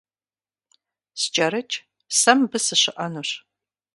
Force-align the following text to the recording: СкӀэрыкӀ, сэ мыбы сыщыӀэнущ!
СкӀэрыкӀ, 1.21 1.77
сэ 2.19 2.31
мыбы 2.37 2.59
сыщыӀэнущ! 2.65 3.29